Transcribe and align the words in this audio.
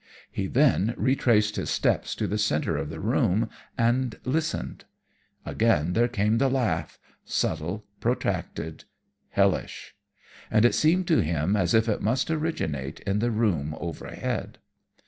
"He 0.31 0.47
then 0.47 0.95
retraced 0.97 1.57
his 1.57 1.69
steps 1.69 2.15
to 2.15 2.25
the 2.25 2.39
centre 2.39 2.75
of 2.75 2.89
the 2.89 2.99
room 2.99 3.51
and 3.77 4.17
listened. 4.25 4.85
Again 5.45 5.93
there 5.93 6.07
came 6.07 6.39
the 6.39 6.49
laugh 6.49 6.97
subtle, 7.23 7.85
protracted, 7.99 8.85
hellish 9.29 9.93
and 10.49 10.65
it 10.65 10.73
seemed 10.73 11.07
to 11.09 11.19
him 11.19 11.55
as 11.55 11.75
if 11.75 11.87
it 11.87 12.01
must 12.01 12.31
originate 12.31 13.01
in 13.01 13.19
the 13.19 13.29
room 13.29 13.75
overhead. 13.79 14.57